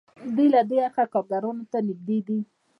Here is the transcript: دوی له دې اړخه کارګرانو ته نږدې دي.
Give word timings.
دوی 0.35 0.47
له 0.55 0.61
دې 0.69 0.77
اړخه 0.87 1.03
کارګرانو 1.13 1.63
ته 1.71 1.77
نږدې 1.87 2.19
دي. 2.27 2.39